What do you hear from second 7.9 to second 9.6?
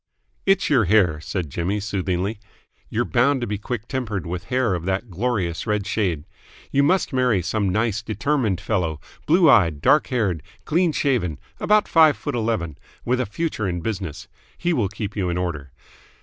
determined fellow, blue